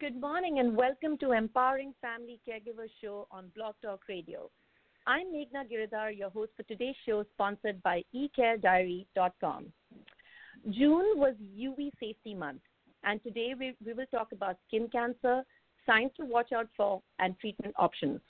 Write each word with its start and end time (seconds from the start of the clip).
Good 0.00 0.20
morning 0.20 0.58
and 0.58 0.76
welcome 0.76 1.16
to 1.18 1.30
Empowering 1.32 1.94
Family 2.00 2.40
Caregiver 2.48 2.88
Show 3.00 3.28
on 3.30 3.52
Blog 3.54 3.76
Talk 3.80 4.00
Radio. 4.08 4.50
I'm 5.06 5.26
Meghna 5.26 5.70
Giridhar, 5.70 6.18
your 6.18 6.30
host 6.30 6.50
for 6.56 6.64
today's 6.64 6.96
show, 7.06 7.24
sponsored 7.34 7.80
by 7.84 8.02
eCareDiary.com. 8.12 9.66
June 10.70 11.06
was 11.14 11.34
UV 11.56 11.90
Safety 12.00 12.34
Month, 12.34 12.62
and 13.04 13.22
today 13.22 13.54
we, 13.56 13.76
we 13.86 13.92
will 13.92 14.06
talk 14.06 14.32
about 14.32 14.56
skin 14.66 14.88
cancer, 14.90 15.44
signs 15.86 16.10
to 16.16 16.24
watch 16.24 16.50
out 16.52 16.66
for, 16.76 17.00
and 17.20 17.38
treatment 17.38 17.72
options. 17.78 18.20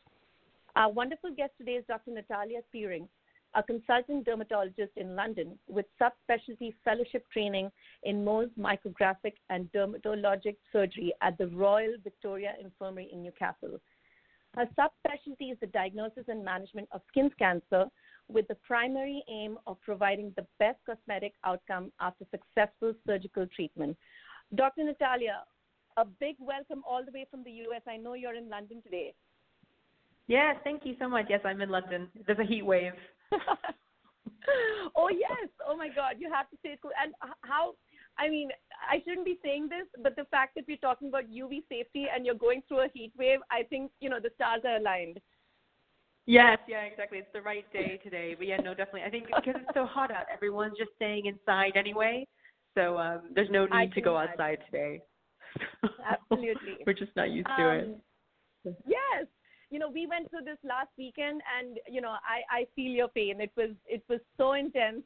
Our 0.77 0.93
wonderful 0.93 1.31
guest 1.35 1.53
today 1.57 1.77
is 1.77 1.85
Dr. 1.89 2.11
Natalia 2.11 2.61
Spearing, 2.69 3.09
a 3.55 3.63
consultant 3.63 4.25
dermatologist 4.25 4.93
in 4.97 5.15
London 5.15 5.59
with 5.69 5.87
subspecialty 6.01 6.75
fellowship 6.85 7.25
training 7.33 7.71
in 8.03 8.25
Mohs 8.25 8.51
micrographic 8.59 9.35
and 9.51 9.71
dermatologic 9.73 10.57
surgery 10.73 11.13
at 11.23 11.39
the 11.39 11.49
Royal 11.49 11.95
Victoria 12.03 12.55
Infirmary 12.61 13.09
in 13.13 13.23
Newcastle. 13.23 13.81
Her 14.55 14.69
subspecialty 14.79 15.53
is 15.53 15.59
the 15.61 15.67
diagnosis 15.69 16.25
and 16.29 16.45
management 16.45 16.89
of 16.93 17.01
skin 17.09 17.31
cancer 17.39 17.87
with 18.29 18.47
the 18.49 18.55
primary 18.67 19.23
aim 19.29 19.59
of 19.67 19.81
providing 19.83 20.33
the 20.37 20.47
best 20.59 20.79
cosmetic 20.87 21.35
outcome 21.45 21.93
after 22.01 22.25
successful 22.31 22.95
surgical 23.07 23.47
treatment. 23.55 23.97
Dr. 24.55 24.85
Natalia, 24.85 25.43
a 25.97 26.05
big 26.05 26.37
welcome 26.41 26.83
all 26.89 27.05
the 27.05 27.13
way 27.13 27.27
from 27.31 27.45
the 27.45 27.51
US. 27.51 27.83
I 27.89 27.97
know 27.97 28.15
you're 28.15 28.35
in 28.35 28.49
London 28.49 28.83
today. 28.83 29.15
Yes, 30.27 30.57
thank 30.65 30.87
you 30.87 30.95
so 30.99 31.09
much. 31.09 31.27
Yes, 31.29 31.41
I'm 31.45 31.61
in 31.61 31.69
London. 31.69 32.09
There's 32.27 32.39
a 32.39 32.45
heat 32.45 32.65
wave. 32.65 32.93
oh 34.97 35.09
yes. 35.09 35.49
Oh 35.67 35.77
my 35.77 35.89
God. 35.89 36.17
You 36.19 36.31
have 36.33 36.51
to 36.51 36.57
say 36.63 36.71
it 36.71 36.79
cool. 36.83 36.93
And 37.03 37.13
how? 37.43 37.75
I 38.19 38.29
mean, 38.29 38.51
I 38.91 38.99
shouldn't 39.05 39.27
be 39.27 39.39
saying 39.45 39.69
this, 39.69 39.87
but 40.03 40.15
the 40.15 40.25
fact 40.31 40.55
that 40.55 40.65
we're 40.69 40.77
talking 40.77 41.09
about 41.09 41.25
UV 41.25 41.63
safety 41.69 42.07
and 42.15 42.25
you're 42.25 42.37
going 42.37 42.63
through 42.69 42.85
a 42.85 42.89
heat 42.95 43.13
wave, 43.19 43.41
I 43.51 43.65
think 43.65 43.91
you 44.01 44.09
know 44.09 44.21
the 44.23 44.31
stars 44.37 44.63
are 44.65 44.77
aligned. 44.77 45.19
Yes, 46.27 46.59
yeah, 46.69 46.83
exactly. 46.83 47.19
It's 47.19 47.29
the 47.35 47.43
right 47.43 47.71
day 47.73 48.01
today. 48.03 48.35
But 48.37 48.47
yeah, 48.47 48.57
no, 48.57 48.73
definitely. 48.73 49.03
I 49.03 49.11
think 49.11 49.27
because 49.27 49.61
it's 49.61 49.75
so 49.75 49.85
hot 49.85 50.11
out, 50.11 50.25
everyone's 50.33 50.79
just 50.79 50.93
staying 50.97 51.27
inside 51.27 51.73
anyway. 51.77 52.27
So 52.75 52.99
um, 52.99 53.23
there's 53.35 53.51
no 53.51 53.67
need 53.67 53.93
to 53.93 54.01
go 54.01 54.17
outside 54.17 54.59
today. 54.67 55.01
Absolutely. 56.11 56.79
We're 56.87 56.95
just 56.95 57.15
not 57.15 57.31
used 57.31 57.47
to 57.59 57.63
um, 57.63 57.97
it. 58.65 58.77
Yes. 58.87 59.27
You 59.75 59.81
know, 59.81 59.91
we 59.91 60.07
went 60.07 60.31
through 60.31 60.45
this 60.45 60.59
last 60.63 60.91
weekend 60.97 61.43
and 61.59 61.81
you 61.91 62.01
know, 62.01 62.11
I, 62.11 62.59
I 62.59 62.67
feel 62.77 62.93
your 62.93 63.09
pain. 63.09 63.41
It 63.41 63.51
was 63.57 63.71
it 63.89 64.05
was 64.09 64.21
so 64.39 64.53
intense 64.53 65.03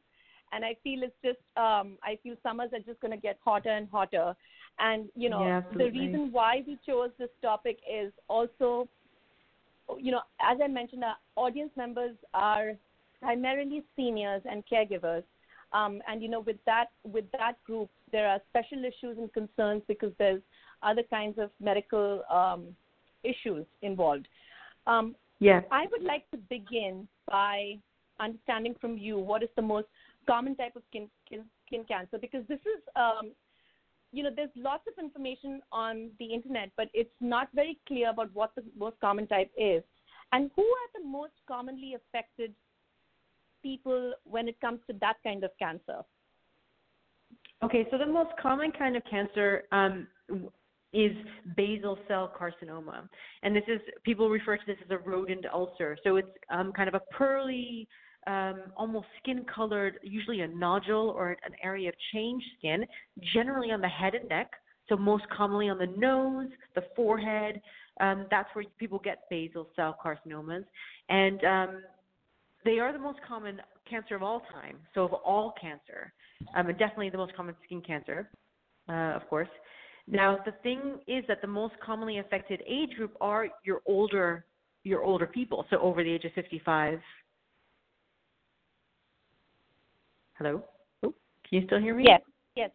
and 0.53 0.63
I 0.63 0.77
feel 0.85 1.03
it's 1.05 1.15
just 1.25 1.39
um 1.57 1.97
I 2.03 2.19
feel 2.23 2.35
summers 2.43 2.69
are 2.75 2.81
just 2.81 3.01
gonna 3.01 3.17
get 3.17 3.39
hotter 3.43 3.71
and 3.71 3.89
hotter. 3.91 4.37
And, 4.79 5.09
you 5.17 5.31
know, 5.31 5.43
yeah, 5.43 5.63
the 5.75 5.91
reason 5.91 6.29
why 6.33 6.63
we 6.67 6.77
chose 6.85 7.09
this 7.19 7.31
topic 7.41 7.79
is 7.91 8.13
also 8.29 8.87
you 9.99 10.13
know, 10.13 10.21
as 10.39 10.59
I 10.63 10.69
mentioned, 10.69 11.03
our 11.03 11.17
audience 11.37 11.71
members 11.75 12.15
are 12.35 12.73
primarily 13.23 13.83
seniors 13.97 14.43
and 14.45 14.63
caregivers. 14.71 15.23
Um, 15.73 16.03
and 16.07 16.23
you 16.23 16.29
know, 16.29 16.41
with 16.41 16.59
that 16.67 16.89
with 17.05 17.25
that 17.33 17.55
group, 17.65 17.89
there 18.13 18.29
are 18.29 18.39
special 18.51 18.85
issues 18.85 19.17
and 19.17 19.33
concerns 19.33 19.81
because 19.89 20.13
there's 20.19 20.43
other 20.83 21.05
kinds 21.09 21.39
of 21.39 21.49
medical 21.59 22.23
um, 22.31 22.77
issues 23.25 23.65
involved. 23.81 24.29
Um, 24.89 25.15
yeah. 25.39 25.61
I 25.71 25.85
would 25.93 26.03
like 26.03 26.29
to 26.33 26.39
begin 26.51 27.07
by 27.31 27.79
understanding 28.19 28.75
from 28.81 28.99
you 28.99 29.19
what 29.19 29.45
is 29.45 29.49
the 29.55 29.63
most 29.63 29.87
common 30.27 30.57
type 30.57 30.75
of 30.75 30.83
skin 30.91 31.09
skin, 31.25 31.45
skin 31.67 31.85
cancer 31.87 32.19
because 32.21 32.43
this 32.49 32.59
is 32.61 32.83
um, 32.97 33.31
you 34.11 34.25
know 34.25 34.31
there's 34.35 34.51
lots 34.57 34.83
of 34.89 35.03
information 35.03 35.61
on 35.71 36.11
the 36.19 36.27
internet 36.27 36.71
but 36.77 36.89
it's 36.93 37.15
not 37.21 37.49
very 37.55 37.79
clear 37.87 38.11
about 38.11 38.29
what 38.35 38.51
the 38.57 38.65
most 38.77 38.97
common 39.01 39.29
type 39.29 39.53
is 39.57 39.85
and 40.33 40.51
who 40.57 40.63
are 40.63 41.01
the 41.01 41.07
most 41.07 41.35
commonly 41.47 41.95
affected 41.95 42.53
people 43.63 44.15
when 44.25 44.49
it 44.49 44.61
comes 44.61 44.81
to 44.89 44.97
that 45.01 45.17
kind 45.25 45.45
of 45.45 45.51
cancer? 45.59 46.03
Okay, 47.63 47.87
so 47.91 47.99
the 47.99 48.07
most 48.07 48.31
common 48.41 48.71
kind 48.73 48.97
of 48.97 49.03
cancer 49.11 49.65
um, 49.73 50.07
is 50.93 51.13
basal 51.57 51.99
cell 52.09 52.33
carcinoma, 52.39 53.09
and 53.43 53.55
this 53.55 53.65
is 53.69 53.81
people 54.05 54.31
refer 54.31 54.57
to 54.57 54.63
this 54.67 54.77
as 54.85 54.91
a 54.91 54.99
rodent 54.99 55.45
ulcer. 55.53 55.97
So 56.03 56.17
it's 56.17 56.29
um, 56.51 56.73
kind 56.73 56.89
of 56.89 56.95
a 56.95 57.01
pearly, 57.13 57.87
um, 58.27 58.63
almost 58.77 59.07
skin-colored, 59.23 59.99
usually 60.03 60.41
a 60.41 60.49
nodule 60.49 61.13
or 61.17 61.31
an 61.31 61.53
area 61.63 61.91
of 61.91 61.95
changed 62.13 62.47
skin, 62.59 62.87
generally 63.35 63.71
on 63.71 63.81
the 63.81 63.89
head 63.89 64.15
and 64.15 64.29
neck. 64.29 64.51
So 64.89 64.97
most 64.97 65.25
commonly 65.29 65.69
on 65.69 65.79
the 65.79 65.93
nose, 65.99 66.49
the 66.75 66.85
forehead. 66.97 67.61
Um, 68.01 68.27
that's 68.31 68.49
where 68.55 68.65
people 68.79 68.99
get 68.99 69.25
basal 69.29 69.69
cell 69.77 69.99
carcinomas, 70.03 70.65
and 71.11 71.45
um, 71.45 71.83
they 72.65 72.79
are 72.79 72.93
the 72.93 72.99
most 72.99 73.19
common 73.27 73.61
cancer 73.91 74.15
of 74.15 74.23
all 74.23 74.43
time. 74.53 74.77
So 74.95 75.05
of 75.05 75.13
all 75.13 75.53
cancer, 75.61 76.13
um, 76.57 76.69
and 76.69 76.79
definitely 76.79 77.11
the 77.11 77.19
most 77.19 77.35
common 77.37 77.55
skin 77.65 77.83
cancer, 77.83 78.31
uh, 78.89 79.17
of 79.17 79.29
course. 79.29 79.49
Now 80.11 80.39
the 80.45 80.53
thing 80.63 80.99
is 81.07 81.25
that 81.29 81.41
the 81.43 81.47
most 81.47 81.75
commonly 81.85 82.19
affected 82.19 82.63
age 82.67 82.91
group 82.97 83.17
are 83.21 83.49
your 83.65 83.81
older 83.87 84.45
your 84.85 85.03
older 85.03 85.27
people, 85.27 85.67
so 85.71 85.79
over 85.79 86.03
the 86.03 86.11
age 86.11 86.25
of 86.25 86.33
55. 86.33 87.01
Hello. 90.39 90.63
Oh, 91.03 91.13
can 91.49 91.61
you 91.61 91.67
still 91.67 91.81
hear 91.81 91.95
me? 91.95 92.05
Yes. 92.07 92.21
Yes. 92.57 92.71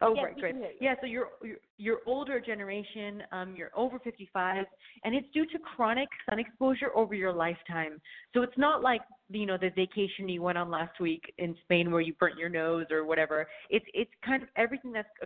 Oh, 0.00 0.14
yes, 0.14 0.24
right, 0.24 0.38
great. 0.38 0.54
Yeah, 0.80 0.94
so 1.00 1.06
you're, 1.06 1.28
you're 1.42 1.56
your 1.76 1.98
older 2.06 2.40
generation, 2.40 3.22
um, 3.32 3.54
you're 3.56 3.70
over 3.76 3.98
55, 3.98 4.64
and 5.04 5.14
it's 5.14 5.26
due 5.32 5.46
to 5.46 5.58
chronic 5.58 6.08
sun 6.28 6.38
exposure 6.38 6.90
over 6.94 7.14
your 7.14 7.32
lifetime. 7.32 8.00
So 8.32 8.42
it's 8.42 8.56
not 8.58 8.82
like 8.82 9.00
you 9.30 9.46
know 9.46 9.56
the 9.56 9.70
vacation 9.70 10.28
you 10.28 10.42
went 10.42 10.58
on 10.58 10.70
last 10.70 11.00
week 11.00 11.32
in 11.38 11.56
Spain 11.64 11.90
where 11.90 12.00
you 12.00 12.12
burnt 12.14 12.38
your 12.38 12.48
nose 12.48 12.86
or 12.90 13.04
whatever. 13.04 13.46
It's 13.70 13.86
it's 13.94 14.10
kind 14.24 14.42
of 14.42 14.48
that's 14.56 14.73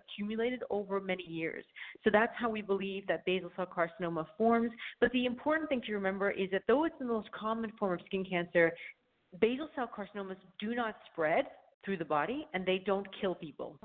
accumulated 0.08 0.62
over 0.70 1.00
many 1.00 1.24
years. 1.24 1.64
So 2.04 2.10
that's 2.12 2.32
how 2.36 2.48
we 2.48 2.62
believe 2.62 3.06
that 3.06 3.24
basal 3.24 3.50
cell 3.56 3.66
carcinoma 3.66 4.26
forms. 4.36 4.70
But 5.00 5.12
the 5.12 5.26
important 5.26 5.68
thing 5.68 5.82
to 5.86 5.92
remember 5.92 6.30
is 6.30 6.50
that 6.52 6.62
though 6.66 6.84
it's 6.84 6.94
the 6.98 7.04
most 7.04 7.30
common 7.32 7.72
form 7.78 7.94
of 7.94 8.00
skin 8.06 8.24
cancer, 8.24 8.72
basal 9.40 9.68
cell 9.74 9.90
carcinomas 9.94 10.36
do 10.58 10.74
not 10.74 10.96
spread 11.12 11.46
through 11.84 11.98
the 11.98 12.04
body 12.04 12.46
and 12.54 12.66
they 12.66 12.82
don't 12.84 13.06
kill 13.20 13.34
people. 13.34 13.78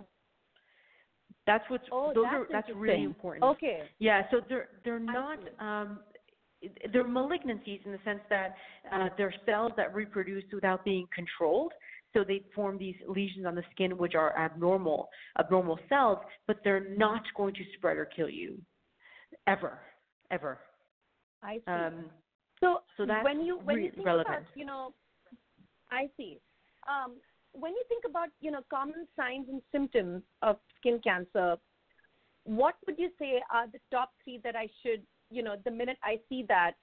That's 1.45 1.63
what's 1.69 1.83
oh, 1.91 2.13
those 2.15 2.23
that's 2.23 2.35
are 2.35 2.47
that's 2.51 2.69
really 2.75 3.03
important. 3.03 3.43
Okay. 3.43 3.81
Yeah, 3.99 4.23
so 4.31 4.39
they're 4.47 4.69
they're 4.85 4.99
not 4.99 5.39
um 5.59 5.99
they're 6.93 7.03
malignancies 7.03 7.85
in 7.85 7.91
the 7.91 7.99
sense 8.05 8.21
that 8.29 8.55
uh, 8.93 9.09
they're 9.17 9.33
cells 9.45 9.73
that 9.75 9.93
reproduce 9.93 10.43
without 10.53 10.85
being 10.85 11.05
controlled. 11.13 11.73
So 12.13 12.23
they 12.23 12.43
form 12.53 12.77
these 12.77 12.95
lesions 13.07 13.45
on 13.45 13.55
the 13.55 13.63
skin, 13.71 13.97
which 13.97 14.13
are 14.15 14.37
abnormal, 14.37 15.09
abnormal 15.39 15.79
cells, 15.89 16.19
but 16.47 16.57
they're 16.63 16.87
not 16.95 17.23
going 17.35 17.55
to 17.55 17.61
spread 17.75 17.97
or 17.97 18.05
kill 18.05 18.29
you, 18.29 18.59
ever, 19.47 19.79
ever. 20.29 20.59
I 21.41 21.55
see. 21.55 21.71
Um, 21.71 22.05
so, 22.59 22.79
so 22.97 23.05
that's 23.05 23.25
when 23.25 23.41
you 23.41 23.59
when 23.63 23.75
re- 23.75 23.85
you 23.85 23.91
think 23.91 24.05
relevant. 24.05 24.27
about 24.29 24.43
you 24.55 24.65
know, 24.65 24.93
I 25.91 26.07
see. 26.15 26.39
Um, 26.87 27.15
when 27.53 27.71
you 27.71 27.83
think 27.89 28.03
about 28.07 28.29
you 28.39 28.51
know 28.51 28.61
common 28.69 29.07
signs 29.15 29.47
and 29.49 29.61
symptoms 29.71 30.23
of 30.41 30.57
skin 30.79 30.99
cancer, 31.03 31.57
what 32.45 32.75
would 32.85 32.97
you 32.97 33.09
say 33.19 33.41
are 33.51 33.67
the 33.67 33.79
top 33.91 34.11
three 34.23 34.39
that 34.43 34.55
I 34.55 34.69
should 34.81 35.01
you 35.29 35.43
know 35.43 35.55
the 35.65 35.71
minute 35.71 35.97
I 36.03 36.19
see 36.29 36.45
that, 36.47 36.73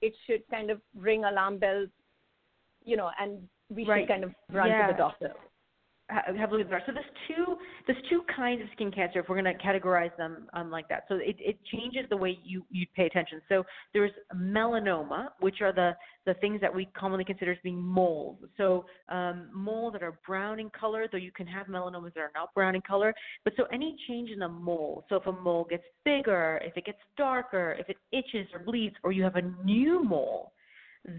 it 0.00 0.14
should 0.26 0.42
kind 0.50 0.70
of 0.70 0.80
ring 0.96 1.24
alarm 1.24 1.58
bells, 1.58 1.88
you 2.84 2.96
know, 2.96 3.10
and 3.20 3.48
we 3.70 3.84
Right. 3.84 4.02
should 4.02 4.08
kind 4.08 4.24
of 4.24 4.34
run 4.50 4.68
Yeah. 4.68 4.86
to 4.86 4.92
the 4.92 4.98
doctor. 4.98 5.34
ha- 6.10 6.24
heavily 6.34 6.62
bizarre. 6.62 6.82
So 6.86 6.92
there's 6.92 7.04
two 7.26 7.58
there's 7.86 8.02
two 8.08 8.22
kinds 8.34 8.62
of 8.62 8.68
skin 8.72 8.90
cancer 8.90 9.18
if 9.20 9.28
we're 9.28 9.40
going 9.42 9.54
to 9.56 9.62
categorize 9.62 10.16
them 10.16 10.48
um, 10.54 10.70
like 10.70 10.88
that. 10.88 11.04
So 11.06 11.16
it, 11.16 11.36
it 11.38 11.62
changes 11.66 12.08
the 12.08 12.16
way 12.16 12.38
you 12.42 12.64
you 12.70 12.86
pay 12.96 13.04
attention. 13.04 13.42
So 13.46 13.66
there's 13.92 14.10
melanoma, 14.34 15.28
which 15.40 15.60
are 15.60 15.70
the 15.70 15.94
the 16.24 16.32
things 16.34 16.62
that 16.62 16.74
we 16.74 16.86
commonly 16.98 17.24
consider 17.26 17.52
as 17.52 17.58
being 17.62 17.80
moles. 17.80 18.38
So 18.56 18.86
um, 19.10 19.50
moles 19.52 19.92
that 19.92 20.02
are 20.02 20.18
brown 20.26 20.58
in 20.60 20.70
color, 20.70 21.08
though 21.12 21.18
you 21.18 21.30
can 21.32 21.46
have 21.46 21.66
melanomas 21.66 22.14
that 22.14 22.20
are 22.20 22.32
not 22.34 22.54
brown 22.54 22.74
in 22.74 22.80
color. 22.80 23.14
But 23.44 23.52
so 23.58 23.64
any 23.70 23.94
change 24.08 24.30
in 24.30 24.40
a 24.42 24.48
mole. 24.48 25.04
So 25.10 25.16
if 25.16 25.26
a 25.26 25.32
mole 25.32 25.66
gets 25.68 25.84
bigger, 26.06 26.58
if 26.64 26.74
it 26.78 26.86
gets 26.86 26.98
darker, 27.18 27.76
if 27.78 27.88
it 27.90 27.98
itches 28.12 28.46
or 28.54 28.60
bleeds, 28.60 28.96
or 29.02 29.12
you 29.12 29.22
have 29.24 29.36
a 29.36 29.42
new 29.62 30.02
mole 30.02 30.52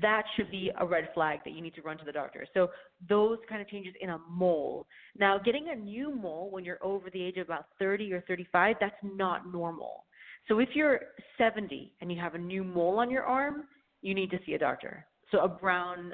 that 0.02 0.24
should 0.36 0.52
be 0.52 0.72
a 0.80 0.86
red 0.86 1.10
flag 1.14 1.40
that 1.46 1.54
you 1.54 1.62
need 1.62 1.76
to 1.76 1.82
run 1.82 1.98
to 1.98 2.06
the 2.06 2.12
doctor. 2.12 2.46
So 2.54 2.70
those 3.08 3.38
kind 3.48 3.62
of 3.62 3.68
changes 3.68 3.94
in 4.02 4.10
a 4.10 4.18
mole. 4.30 4.86
Now, 5.18 5.38
getting 5.38 5.70
a 5.70 5.76
new 5.76 6.14
mole 6.14 6.50
when 6.52 6.64
you're 6.64 6.84
over 6.84 7.10
the 7.10 7.22
age 7.22 7.38
of 7.38 7.48
about 7.48 7.66
30 7.80 8.14
or 8.14 8.22
35, 8.28 8.76
that's 8.80 8.96
not 9.04 9.52
normal. 9.52 10.06
So 10.48 10.60
if 10.60 10.70
you're 10.74 11.00
70 11.38 11.94
and 12.02 12.12
you 12.12 12.20
have 12.20 12.36
a 12.36 12.40
new 12.40 12.64
mole 12.64 13.00
on 13.00 13.10
your 13.10 13.24
arm, 13.24 13.64
you 14.02 14.14
need 14.14 14.32
to 14.32 14.40
see 14.46 14.54
a 14.54 14.60
doctor. 14.60 15.06
So 15.32 15.40
a 15.40 15.48
brown 15.48 16.14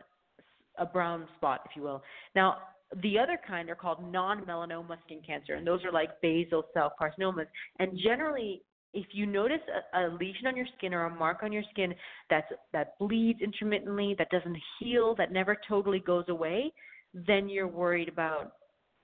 a 0.78 0.86
brown 0.86 1.26
spot, 1.38 1.62
if 1.70 1.76
you 1.76 1.82
will. 1.82 2.04
Now, 2.36 2.58
the 3.02 3.18
other 3.18 3.40
kind 3.48 3.70
are 3.70 3.76
called 3.76 4.12
non-melanoma 4.12 4.98
skin 5.06 5.22
cancer, 5.26 5.54
and 5.54 5.66
those 5.66 5.84
are 5.84 5.92
like 5.92 6.10
basal 6.22 6.66
cell 6.74 6.94
carcinomas. 7.00 7.48
And 7.80 7.98
generally, 8.02 8.62
if 8.96 9.08
you 9.12 9.26
notice 9.26 9.60
a, 9.94 10.00
a 10.00 10.16
lesion 10.16 10.48
on 10.48 10.56
your 10.56 10.66
skin 10.78 10.94
or 10.94 11.06
a 11.06 11.10
mark 11.14 11.44
on 11.44 11.52
your 11.52 11.64
skin 11.72 11.94
that's 12.30 12.48
that 12.74 12.98
bleeds 12.98 13.42
intermittently, 13.42 14.16
that 14.18 14.30
doesn't 14.32 14.58
heal, 14.80 15.14
that 15.16 15.32
never 15.32 15.58
totally 15.68 16.00
goes 16.00 16.26
away, 16.30 16.74
then 17.14 17.50
you're 17.50 17.68
worried 17.68 18.10
about 18.10 18.54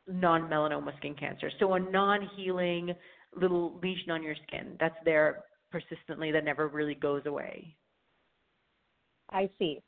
non-melanoma 0.08 0.96
skin 0.98 1.14
cancer. 1.14 1.52
So 1.60 1.74
a 1.74 1.80
non-healing 1.80 2.94
little 3.36 3.80
lesion 3.84 4.12
on 4.12 4.24
your 4.24 4.36
skin 4.48 4.76
that's 4.80 4.96
there 5.06 5.44
persistently 5.72 6.32
that 6.32 6.44
never 6.44 6.68
really 6.68 6.96
goes 6.96 7.26
away. 7.26 7.76
I 9.30 9.50
see. 9.60 9.82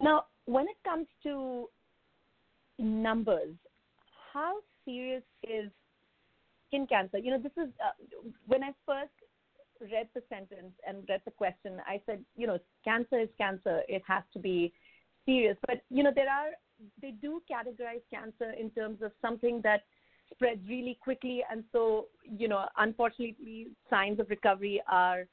Now, 0.00 0.26
when 0.44 0.64
it 0.64 0.76
comes 0.84 1.06
to 1.22 1.68
numbers, 2.78 3.54
how 4.32 4.56
serious 4.84 5.22
is 5.42 5.70
skin 6.68 6.86
cancer? 6.86 7.18
You 7.18 7.32
know, 7.32 7.38
this 7.38 7.52
is 7.56 7.70
uh, 7.80 8.30
when 8.46 8.62
I 8.62 8.70
first 8.86 9.10
read 9.80 10.08
the 10.14 10.22
sentence 10.28 10.72
and 10.86 11.04
read 11.08 11.22
the 11.24 11.30
question, 11.30 11.80
I 11.86 12.00
said, 12.06 12.24
you 12.36 12.46
know, 12.46 12.58
cancer 12.84 13.18
is 13.18 13.28
cancer. 13.38 13.82
It 13.88 14.02
has 14.06 14.22
to 14.32 14.38
be 14.38 14.72
serious. 15.26 15.56
But, 15.66 15.82
you 15.90 16.02
know, 16.02 16.12
there 16.14 16.30
are, 16.30 16.50
they 17.00 17.12
do 17.12 17.42
categorize 17.50 18.02
cancer 18.12 18.52
in 18.58 18.70
terms 18.70 19.02
of 19.02 19.12
something 19.20 19.60
that 19.62 19.82
spreads 20.32 20.60
really 20.68 20.98
quickly. 21.02 21.42
And 21.50 21.64
so, 21.72 22.06
you 22.22 22.48
know, 22.48 22.66
unfortunately, 22.76 23.68
signs 23.90 24.20
of 24.20 24.30
recovery 24.30 24.82
are, 24.90 25.24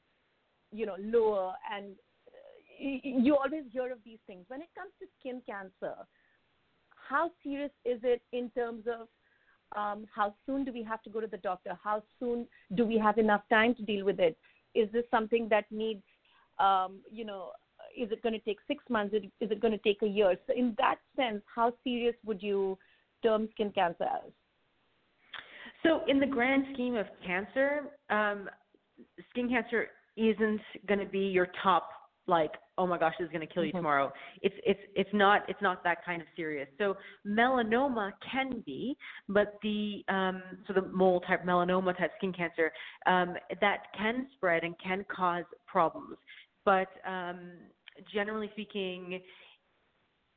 you 0.72 0.86
know, 0.86 0.96
lower. 0.98 1.52
And 1.74 1.94
uh, 2.28 2.98
you 3.02 3.36
always 3.36 3.64
hear 3.72 3.92
of 3.92 3.98
these 4.04 4.18
things. 4.26 4.44
When 4.48 4.60
it 4.60 4.68
comes 4.76 4.92
to 5.00 5.06
skin 5.20 5.42
cancer, 5.46 5.96
how 7.08 7.30
serious 7.42 7.70
is 7.84 8.00
it 8.02 8.22
in 8.32 8.50
terms 8.50 8.84
of 8.86 9.08
um, 9.76 10.06
how 10.14 10.34
soon 10.46 10.64
do 10.64 10.72
we 10.72 10.82
have 10.82 11.02
to 11.02 11.10
go 11.10 11.20
to 11.20 11.26
the 11.26 11.38
doctor? 11.38 11.78
How 11.82 12.02
soon 12.18 12.46
do 12.74 12.84
we 12.84 12.98
have 12.98 13.18
enough 13.18 13.42
time 13.50 13.74
to 13.76 13.82
deal 13.82 14.04
with 14.04 14.20
it? 14.20 14.36
Is 14.74 14.90
this 14.92 15.04
something 15.10 15.48
that 15.50 15.64
needs, 15.70 16.02
um, 16.58 17.00
you 17.10 17.24
know, 17.24 17.50
is 17.96 18.10
it 18.10 18.22
going 18.22 18.32
to 18.32 18.38
take 18.40 18.58
six 18.66 18.82
months? 18.88 19.14
Is 19.14 19.50
it 19.50 19.60
going 19.60 19.72
to 19.72 19.78
take 19.78 20.02
a 20.02 20.06
year? 20.06 20.36
So, 20.46 20.54
in 20.54 20.74
that 20.78 20.96
sense, 21.16 21.42
how 21.54 21.72
serious 21.84 22.14
would 22.24 22.42
you 22.42 22.78
term 23.22 23.48
skin 23.52 23.70
cancer 23.74 24.04
as? 24.04 24.30
So, 25.82 26.02
in 26.08 26.20
the 26.20 26.26
grand 26.26 26.64
scheme 26.72 26.96
of 26.96 27.06
cancer, 27.26 27.90
um, 28.08 28.48
skin 29.30 29.48
cancer 29.48 29.88
isn't 30.16 30.60
going 30.86 31.00
to 31.00 31.06
be 31.06 31.20
your 31.20 31.48
top 31.62 31.88
like 32.26 32.52
oh 32.78 32.86
my 32.86 32.98
gosh 32.98 33.14
this 33.18 33.26
is 33.26 33.32
going 33.32 33.46
to 33.46 33.52
kill 33.52 33.64
you 33.64 33.70
mm-hmm. 33.70 33.78
tomorrow 33.78 34.12
it's 34.42 34.54
it's 34.64 34.80
it's 34.94 35.10
not 35.12 35.42
it's 35.48 35.60
not 35.60 35.82
that 35.82 36.04
kind 36.04 36.22
of 36.22 36.28
serious 36.36 36.68
so 36.78 36.96
melanoma 37.26 38.10
can 38.30 38.62
be 38.64 38.96
but 39.28 39.58
the 39.62 40.04
um 40.08 40.42
so 40.66 40.72
the 40.72 40.82
mole 40.92 41.20
type 41.20 41.44
melanoma 41.44 41.96
type 41.98 42.12
skin 42.18 42.32
cancer 42.32 42.70
um 43.06 43.34
that 43.60 43.84
can 43.96 44.26
spread 44.34 44.62
and 44.62 44.74
can 44.82 45.04
cause 45.14 45.44
problems 45.66 46.16
but 46.64 46.88
um 47.06 47.52
generally 48.12 48.48
speaking 48.52 49.20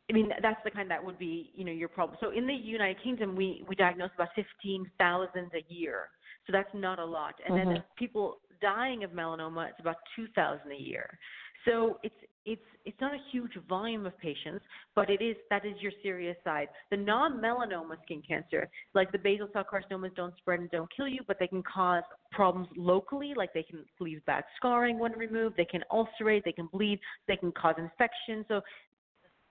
I 0.10 0.14
mean, 0.14 0.30
that's 0.42 0.60
the 0.64 0.70
kind 0.70 0.90
that 0.92 1.04
would 1.04 1.18
be, 1.18 1.52
you 1.56 1.66
know, 1.66 1.72
your 1.72 1.90
problem. 1.90 2.18
So 2.22 2.30
in 2.30 2.46
the 2.46 2.54
United 2.54 3.02
Kingdom, 3.04 3.36
we 3.36 3.64
we 3.68 3.76
diagnose 3.76 4.12
about 4.14 4.30
fifteen 4.36 4.86
thousand 5.00 5.52
a 5.56 5.74
year. 5.74 6.10
So 6.46 6.52
that's 6.52 6.70
not 6.74 7.00
a 7.00 7.06
lot. 7.06 7.34
And 7.46 7.56
mm-hmm. 7.56 7.70
then 7.74 7.84
people 7.98 8.38
dying 8.62 9.04
of 9.04 9.12
melanoma, 9.12 9.70
it's 9.70 9.80
about 9.80 9.96
two 10.16 10.28
thousand 10.36 10.72
a 10.72 10.80
year. 10.80 11.18
So 11.66 12.00
it's 12.04 12.16
it's 12.46 12.62
it's 12.86 13.02
not 13.02 13.14
a 13.14 13.18
huge 13.32 13.54
volume 13.68 14.06
of 14.06 14.18
patients, 14.20 14.64
but 14.96 15.10
it 15.10 15.22
is 15.22 15.36
that 15.50 15.66
is 15.66 15.74
your 15.82 15.92
serious 16.04 16.38
side. 16.44 16.68
The 16.92 16.98
non-melanoma 16.98 18.02
skin 18.04 18.22
cancer, 18.28 18.70
like 18.94 19.12
the 19.12 19.18
basal 19.18 19.48
cell 19.52 19.66
carcinomas, 19.72 20.16
don't 20.16 20.36
spread 20.38 20.60
and 20.60 20.70
don't 20.70 20.90
kill 20.96 21.08
you, 21.08 21.22
but 21.28 21.38
they 21.40 21.48
can 21.48 21.64
cause 21.64 22.04
problems 22.32 22.68
locally, 22.78 23.34
like 23.36 23.54
they 23.54 23.64
can 23.64 23.84
leave 24.00 24.24
bad 24.26 24.44
scarring 24.58 25.00
when 25.00 25.14
removed, 25.14 25.58
they 25.58 25.66
can 25.66 25.84
ulcerate, 25.92 26.44
they 26.46 26.52
can 26.52 26.68
bleed, 26.72 27.00
they 27.28 27.36
can 27.36 27.52
cause 27.52 27.76
infection. 27.80 28.46
So 28.48 28.62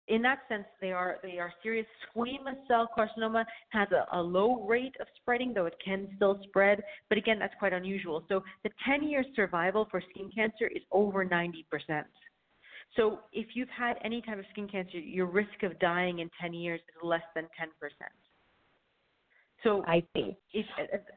in 0.08 0.22
that 0.22 0.40
sense, 0.48 0.64
they 0.80 0.92
are 0.92 1.16
they 1.22 1.38
are 1.38 1.52
serious. 1.62 1.86
Squamous 2.14 2.56
cell 2.68 2.88
carcinoma 2.96 3.44
has 3.70 3.88
a, 3.90 4.18
a, 4.18 4.20
low 4.20 4.64
rate 4.66 4.94
of 5.00 5.06
spreading, 5.16 5.54
though 5.54 5.66
it 5.66 5.76
can 5.82 6.08
still 6.16 6.38
spread. 6.44 6.82
But 7.08 7.18
again, 7.18 7.38
that's 7.38 7.54
quite 7.58 7.72
unusual. 7.72 8.24
So 8.28 8.42
the 8.64 8.70
10-year 8.88 9.24
survival 9.34 9.88
for 9.90 10.02
skin 10.10 10.30
cancer 10.34 10.66
is 10.66 10.82
over 10.92 11.24
90%. 11.24 11.54
So 12.96 13.20
if 13.32 13.48
you've 13.54 13.68
had 13.68 13.96
any 14.04 14.20
type 14.20 14.38
of 14.38 14.44
skin 14.50 14.68
cancer, 14.68 14.98
your 14.98 15.26
risk 15.26 15.62
of 15.62 15.78
dying 15.80 16.20
in 16.20 16.30
10 16.40 16.52
years 16.52 16.80
is 16.80 17.02
less 17.02 17.22
than 17.34 17.44
10%. 17.44 17.48
So 19.64 19.82
I 19.86 20.02
see. 20.14 20.36
If, 20.52 20.66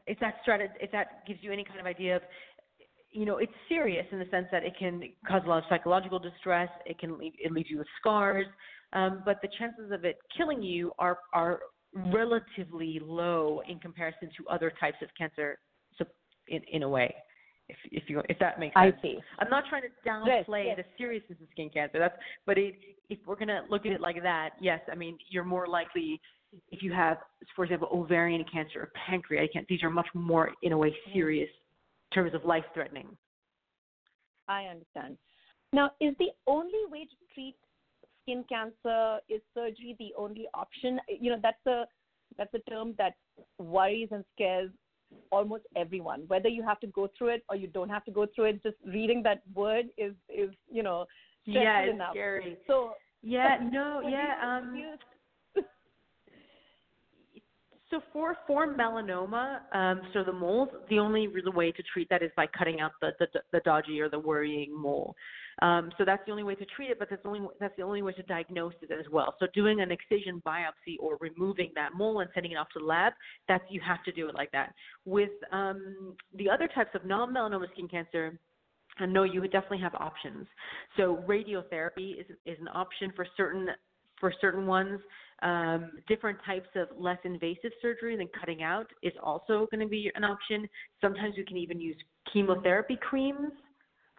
if 0.06 0.18
that 0.20 0.36
strategy, 0.42 0.72
if 0.80 0.90
that 0.92 1.26
gives 1.26 1.40
you 1.42 1.52
any 1.52 1.64
kind 1.64 1.78
of 1.78 1.86
idea 1.86 2.16
of 2.16 2.22
you 3.18 3.26
know, 3.26 3.38
it's 3.38 3.52
serious 3.68 4.06
in 4.12 4.18
the 4.18 4.26
sense 4.30 4.46
that 4.52 4.62
it 4.64 4.74
can 4.78 5.02
cause 5.26 5.42
a 5.44 5.48
lot 5.48 5.58
of 5.58 5.64
psychological 5.68 6.18
distress. 6.18 6.68
It 6.86 6.98
can 6.98 7.18
leave, 7.18 7.32
it 7.38 7.52
leaves 7.52 7.68
you 7.70 7.78
with 7.78 7.86
scars 8.00 8.46
um, 8.92 9.22
but 9.24 9.40
the 9.42 9.48
chances 9.58 9.90
of 9.92 10.04
it 10.04 10.18
killing 10.36 10.62
you 10.62 10.92
are 10.98 11.18
are 11.32 11.60
relatively 12.12 13.00
low 13.02 13.62
in 13.68 13.78
comparison 13.78 14.30
to 14.36 14.48
other 14.48 14.72
types 14.80 14.98
of 15.02 15.08
cancer. 15.16 15.58
So 15.96 16.04
in 16.48 16.62
in 16.72 16.82
a 16.82 16.88
way, 16.88 17.14
if 17.68 17.76
if 17.90 18.04
you 18.08 18.22
if 18.28 18.38
that 18.38 18.58
makes 18.58 18.74
sense. 18.74 18.94
I 18.98 19.02
see. 19.02 19.18
I'm 19.38 19.50
not 19.50 19.64
trying 19.68 19.82
to 19.82 20.08
downplay 20.08 20.66
yes, 20.66 20.76
yes. 20.76 20.78
the 20.78 20.84
seriousness 20.96 21.38
of 21.42 21.48
skin 21.50 21.70
cancer. 21.72 21.98
That's 21.98 22.16
but 22.46 22.56
it, 22.56 22.74
if 23.10 23.18
we're 23.26 23.36
gonna 23.36 23.62
look 23.68 23.84
at 23.84 23.92
it 23.92 24.00
like 24.00 24.22
that, 24.22 24.50
yes, 24.60 24.80
I 24.90 24.94
mean 24.94 25.18
you're 25.28 25.44
more 25.44 25.66
likely 25.66 26.20
if 26.70 26.82
you 26.82 26.94
have, 26.94 27.18
for 27.54 27.64
example, 27.64 27.88
ovarian 27.92 28.42
cancer 28.50 28.80
or 28.80 28.90
pancreatic 29.06 29.52
cancer. 29.52 29.66
These 29.68 29.82
are 29.82 29.90
much 29.90 30.08
more 30.14 30.52
in 30.62 30.72
a 30.72 30.78
way 30.78 30.96
serious 31.12 31.50
in 31.50 31.67
terms 32.12 32.34
of 32.34 32.44
life 32.44 32.64
threatening. 32.74 33.08
I 34.48 34.64
understand. 34.64 35.18
Now, 35.72 35.90
is 36.00 36.14
the 36.18 36.30
only 36.46 36.80
way 36.90 37.04
to 37.04 37.34
treat 37.34 37.54
skin 38.28 38.44
cancer 38.48 39.18
is 39.28 39.40
surgery 39.54 39.96
the 39.98 40.12
only 40.16 40.46
option 40.54 41.00
you 41.08 41.30
know 41.30 41.38
that's 41.42 41.66
a 41.66 41.84
that's 42.36 42.52
a 42.54 42.70
term 42.70 42.94
that 42.98 43.14
worries 43.58 44.08
and 44.10 44.24
scares 44.34 44.70
almost 45.30 45.62
everyone 45.76 46.24
whether 46.28 46.48
you 46.48 46.62
have 46.62 46.78
to 46.80 46.86
go 46.88 47.08
through 47.16 47.28
it 47.28 47.42
or 47.48 47.56
you 47.56 47.66
don't 47.68 47.88
have 47.88 48.04
to 48.04 48.10
go 48.10 48.26
through 48.34 48.44
it 48.44 48.62
just 48.62 48.76
reading 48.86 49.22
that 49.22 49.42
word 49.54 49.86
is 49.96 50.12
is 50.28 50.50
you 50.70 50.82
know 50.82 51.06
yeah 51.46 51.80
it's 51.80 51.94
enough. 51.94 52.10
scary 52.10 52.58
so 52.66 52.92
yeah 53.22 53.56
no 53.72 54.02
yeah 54.06 54.34
um 54.44 54.76
so 57.90 58.00
for 58.12 58.36
for 58.46 58.74
melanoma, 58.74 59.60
um, 59.74 60.02
so 60.12 60.22
the 60.22 60.32
moles, 60.32 60.68
the 60.90 60.98
only 60.98 61.26
real 61.26 61.52
way 61.52 61.72
to 61.72 61.82
treat 61.92 62.08
that 62.10 62.22
is 62.22 62.30
by 62.36 62.46
cutting 62.46 62.80
out 62.80 62.92
the 63.00 63.12
the, 63.18 63.26
the 63.52 63.60
dodgy 63.60 64.00
or 64.00 64.08
the 64.08 64.18
worrying 64.18 64.76
mole. 64.76 65.14
Um, 65.60 65.90
so 65.98 66.04
that's 66.04 66.22
the 66.24 66.30
only 66.30 66.44
way 66.44 66.54
to 66.54 66.64
treat 66.66 66.90
it, 66.90 66.98
but 66.98 67.08
that's 67.10 67.22
the 67.22 67.28
only 67.28 67.48
that's 67.58 67.74
the 67.76 67.82
only 67.82 68.02
way 68.02 68.12
to 68.12 68.22
diagnose 68.22 68.74
it 68.82 68.90
as 68.92 69.06
well. 69.10 69.34
So 69.40 69.46
doing 69.54 69.80
an 69.80 69.90
excision 69.90 70.42
biopsy 70.46 70.96
or 71.00 71.16
removing 71.20 71.72
that 71.74 71.90
mole 71.94 72.20
and 72.20 72.30
sending 72.34 72.52
it 72.52 72.56
off 72.56 72.68
to 72.74 72.78
the 72.78 72.84
lab, 72.84 73.12
that's 73.48 73.64
you 73.70 73.80
have 73.80 74.04
to 74.04 74.12
do 74.12 74.28
it 74.28 74.34
like 74.34 74.52
that. 74.52 74.72
With 75.04 75.30
um, 75.50 76.14
the 76.36 76.48
other 76.48 76.68
types 76.68 76.90
of 76.94 77.04
non-melanoma 77.04 77.70
skin 77.72 77.88
cancer, 77.88 78.38
and 78.98 79.12
no, 79.12 79.24
you 79.24 79.40
would 79.40 79.50
definitely 79.50 79.80
have 79.80 79.94
options. 79.94 80.46
So 80.96 81.24
radiotherapy 81.26 82.20
is 82.20 82.26
is 82.46 82.58
an 82.60 82.68
option 82.74 83.12
for 83.16 83.26
certain 83.36 83.68
for 84.20 84.32
certain 84.40 84.66
ones. 84.66 85.00
Um, 85.42 85.92
different 86.08 86.38
types 86.44 86.68
of 86.74 86.88
less 86.98 87.18
invasive 87.24 87.70
surgery 87.80 88.16
than 88.16 88.28
cutting 88.38 88.62
out 88.62 88.86
is 89.02 89.12
also 89.22 89.68
going 89.70 89.80
to 89.80 89.86
be 89.86 90.10
an 90.16 90.24
option. 90.24 90.68
Sometimes 91.00 91.34
we 91.36 91.44
can 91.44 91.56
even 91.56 91.80
use 91.80 91.96
chemotherapy 92.32 92.98
creams 93.00 93.52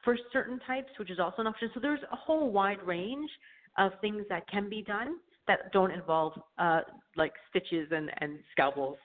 for 0.03 0.17
certain 0.31 0.59
types, 0.65 0.89
which 0.97 1.11
is 1.11 1.19
also 1.19 1.41
an 1.41 1.47
option. 1.47 1.69
So 1.73 1.81
there's 1.81 1.99
a 2.11 2.15
whole 2.15 2.51
wide 2.51 2.81
range 2.85 3.29
of 3.77 3.91
things 4.01 4.23
that 4.29 4.47
can 4.47 4.69
be 4.69 4.81
done 4.81 5.15
that 5.47 5.71
don't 5.73 5.91
involve 5.91 6.33
uh, 6.57 6.81
like 7.17 7.33
stitches 7.49 7.89
and, 7.91 8.09
and 8.21 8.39
scalpels. 8.51 8.97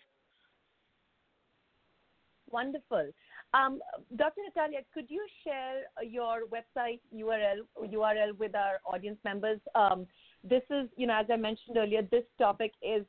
Wonderful. 2.51 3.11
Um, 3.55 3.81
Dr. 4.17 4.41
Natalia, 4.47 4.81
could 4.93 5.07
you 5.09 5.25
share 5.45 5.83
your 6.05 6.43
website 6.53 7.01
URL 7.15 7.63
URL 7.83 8.39
with 8.39 8.55
our 8.55 8.79
audience 8.85 9.19
members? 9.25 9.61
Um, 9.75 10.07
this 10.49 10.63
is, 10.71 10.89
you 10.97 11.07
know, 11.07 11.19
as 11.19 11.27
I 11.33 11.37
mentioned 11.37 11.77
earlier, 11.77 12.03
this 12.11 12.25
topic 12.39 12.73
is 12.83 13.05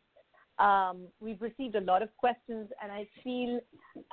um, 0.57 1.07
we've 1.19 1.41
received 1.41 1.75
a 1.75 1.81
lot 1.81 2.01
of 2.01 2.15
questions, 2.17 2.69
and 2.81 2.91
I 2.91 3.07
feel 3.23 3.59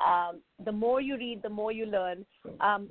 um, 0.04 0.40
the 0.64 0.72
more 0.72 1.00
you 1.00 1.16
read, 1.16 1.40
the 1.42 1.48
more 1.48 1.70
you 1.70 1.86
learn. 1.86 2.26
Um, 2.60 2.88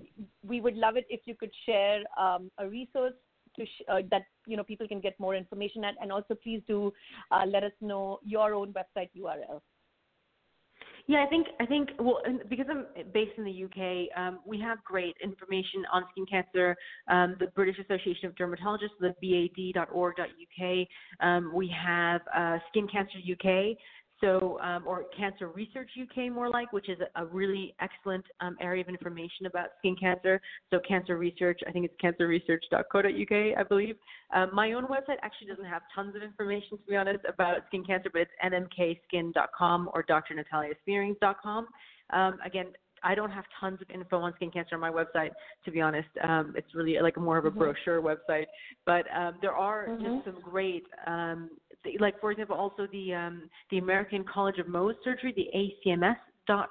we 0.47 0.61
would 0.61 0.75
love 0.75 0.95
it 0.95 1.05
if 1.09 1.21
you 1.25 1.35
could 1.35 1.51
share 1.65 1.99
um, 2.17 2.49
a 2.57 2.67
resource 2.67 3.13
to 3.57 3.65
sh- 3.65 3.83
uh, 3.89 3.99
that 4.09 4.23
you 4.45 4.55
know 4.55 4.63
people 4.63 4.87
can 4.87 5.01
get 5.01 5.19
more 5.19 5.35
information 5.35 5.83
at, 5.83 5.95
and 6.01 6.11
also 6.11 6.35
please 6.35 6.61
do 6.67 6.93
uh, 7.31 7.45
let 7.45 7.63
us 7.63 7.73
know 7.81 8.19
your 8.23 8.53
own 8.53 8.73
website 8.73 9.09
URL. 9.17 9.59
Yeah, 11.07 11.23
I 11.23 11.27
think 11.27 11.47
I 11.59 11.65
think 11.65 11.89
well 11.99 12.21
because 12.49 12.65
I'm 12.69 12.85
based 13.13 13.31
in 13.37 13.43
the 13.43 13.63
UK, 13.65 14.17
um, 14.17 14.39
we 14.45 14.59
have 14.61 14.83
great 14.83 15.15
information 15.23 15.83
on 15.91 16.03
skin 16.11 16.25
cancer. 16.25 16.75
Um, 17.07 17.35
the 17.39 17.47
British 17.47 17.77
Association 17.79 18.27
of 18.27 18.35
Dermatologists, 18.35 18.97
the 18.99 19.13
BAD.org.uk. 19.21 20.87
Um, 21.19 21.51
we 21.53 21.67
have 21.69 22.21
uh, 22.35 22.59
Skin 22.69 22.87
Cancer 22.87 23.17
UK. 23.17 23.77
So, 24.21 24.59
um, 24.61 24.83
or 24.85 25.05
Cancer 25.17 25.47
Research 25.49 25.89
UK, 25.99 26.31
more 26.31 26.49
like, 26.49 26.71
which 26.71 26.89
is 26.89 26.99
a, 27.15 27.25
really 27.25 27.73
excellent 27.81 28.25
um, 28.39 28.55
area 28.61 28.81
of 28.81 28.89
information 28.89 29.47
about 29.47 29.69
skin 29.79 29.95
cancer. 29.99 30.39
So, 30.69 30.79
Cancer 30.87 31.17
Research, 31.17 31.59
I 31.67 31.71
think 31.71 31.85
it's 31.85 31.95
cancerresearch.co.uk, 32.01 33.57
I 33.57 33.63
believe. 33.63 33.95
Um, 34.33 34.51
my 34.53 34.73
own 34.73 34.85
website 34.85 35.17
actually 35.21 35.47
doesn't 35.47 35.65
have 35.65 35.81
tons 35.93 36.15
of 36.15 36.21
information, 36.21 36.77
to 36.77 36.83
be 36.87 36.95
honest, 36.95 37.25
about 37.27 37.57
skin 37.67 37.83
cancer, 37.83 38.09
but 38.13 38.21
it's 38.21 38.31
nmkskin.com 38.43 39.89
or 39.93 40.03
drnataliaspierings.com. 40.03 41.67
Um, 42.11 42.37
again, 42.45 42.67
I 43.03 43.15
don't 43.15 43.31
have 43.31 43.45
tons 43.59 43.79
of 43.81 43.89
info 43.89 44.19
on 44.19 44.33
skin 44.35 44.51
cancer 44.51 44.75
on 44.75 44.81
my 44.81 44.91
website, 44.91 45.31
to 45.65 45.71
be 45.71 45.81
honest. 45.81 46.09
Um, 46.23 46.53
it's 46.55 46.73
really 46.75 46.97
like 47.01 47.17
more 47.17 47.37
of 47.37 47.45
a 47.45 47.49
mm-hmm. 47.49 47.59
brochure 47.59 48.01
website, 48.01 48.45
but 48.85 49.05
um, 49.15 49.35
there 49.41 49.53
are 49.53 49.87
mm-hmm. 49.87 50.03
just 50.03 50.25
some 50.25 50.41
great, 50.41 50.83
um, 51.07 51.49
like 51.99 52.19
for 52.19 52.31
example, 52.31 52.55
also 52.55 52.87
the 52.91 53.13
um, 53.13 53.49
the 53.69 53.77
American 53.77 54.23
College 54.23 54.59
of 54.59 54.67
Mohs 54.67 54.95
Surgery, 55.03 55.33
the 55.35 55.47
ACMS 55.89 56.15
dot 56.47 56.69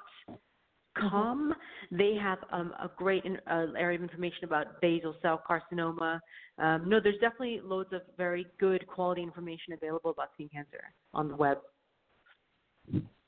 com. 0.97 1.53
Mm-hmm. 1.53 1.97
They 1.97 2.15
have 2.21 2.39
um, 2.51 2.73
a 2.79 2.89
great 2.95 3.23
in, 3.25 3.37
uh, 3.49 3.67
area 3.77 3.97
of 3.97 4.03
information 4.03 4.43
about 4.43 4.81
basal 4.81 5.15
cell 5.21 5.41
carcinoma. 5.49 6.19
Um, 6.57 6.87
no, 6.87 6.99
there's 7.01 7.19
definitely 7.19 7.61
loads 7.63 7.93
of 7.93 8.01
very 8.17 8.45
good 8.59 8.85
quality 8.87 9.23
information 9.23 9.73
available 9.73 10.11
about 10.11 10.29
skin 10.33 10.49
cancer 10.53 10.83
on 11.13 11.27
the 11.27 11.35
web. 11.35 11.59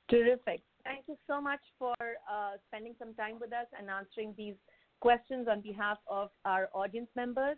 Terrific. 0.10 0.62
Thank 0.84 1.06
you 1.08 1.16
so 1.28 1.40
much 1.40 1.62
for 1.80 1.96
uh, 2.00 2.58
spending 2.68 2.96
some 3.00 3.14
time 3.14 3.36
with 3.40 3.54
us 3.54 3.68
and 3.80 3.90
answering 3.90 4.34
these 4.38 4.56
questions 5.00 5.48
on 5.50 5.62
behalf 5.62 5.98
of 6.08 6.30
our 6.44 6.70
audience 6.74 7.10
members. 7.16 7.58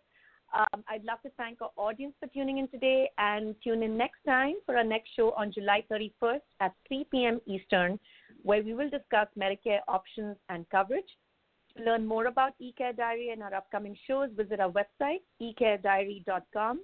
Um, 0.56 0.86
I'd 0.88 1.04
love 1.04 1.22
to 1.24 1.30
thank 1.36 1.62
our 1.62 1.72
audience 1.76 2.14
for 2.18 2.28
tuning 2.28 2.60
in 2.60 2.70
today 2.70 3.10
and 3.18 3.56
tune 3.62 3.84
in 3.84 3.98
next 3.98 4.20
time 4.26 4.54
for 4.66 4.78
our 4.78 4.86
next 4.86 5.10
show 5.14 5.34
on 5.38 5.52
July 5.52 5.84
31st 5.92 6.40
at 6.62 6.72
3 6.88 7.06
p.m. 7.12 7.42
Eastern, 7.46 8.00
where 8.44 8.64
we 8.64 8.74
will 8.74 8.90
discuss 8.90 9.28
Medicare 9.38 9.80
options 9.90 10.38
and 10.48 10.66
coverage. 10.70 11.18
To 11.76 11.84
learn 11.84 12.08
more 12.08 12.28
about 12.28 12.54
eCare 12.62 12.96
Diary 12.96 13.32
and 13.32 13.44
our 13.44 13.54
upcoming 13.54 13.98
shows, 14.08 14.30
visit 14.38 14.62
our 14.62 14.72
website, 14.72 15.20
ecarediary.com. 15.42 16.80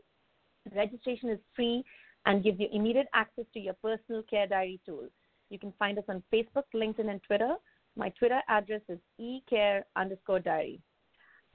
Registration 0.75 1.29
is 1.29 1.39
free 1.55 1.81
and 2.25 2.43
gives 2.43 2.59
you 2.59 2.67
immediate 2.73 3.07
access 3.13 3.45
to 3.53 3.59
your 3.59 3.75
personal 3.81 4.21
care 4.23 4.47
diary 4.47 4.81
tool. 4.85 5.07
You 5.49 5.59
can 5.59 5.73
find 5.79 5.97
us 5.97 6.03
on 6.09 6.21
Facebook, 6.31 6.63
LinkedIn, 6.75 7.09
and 7.09 7.21
Twitter. 7.23 7.55
My 7.95 8.09
Twitter 8.09 8.41
address 8.49 8.81
is 8.89 8.99
ecare 9.19 9.83
underscore 9.95 10.39
diary. 10.39 10.81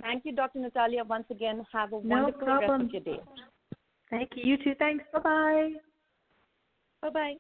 Thank 0.01 0.25
you, 0.25 0.33
Dr. 0.33 0.59
Natalia. 0.59 1.05
Once 1.05 1.27
again, 1.31 1.65
have 1.73 1.93
a 1.93 1.99
wonderful 1.99 2.47
problem. 2.47 2.81
rest 2.83 2.95
of 2.95 3.05
your 3.05 3.17
day. 3.17 3.23
Thank 4.11 4.31
you. 4.37 4.45
You 4.45 4.57
too. 4.59 4.75
Thanks. 4.79 5.05
Bye 5.13 5.21
bye. 5.21 5.73
Bye 7.03 7.11
bye. 7.11 7.35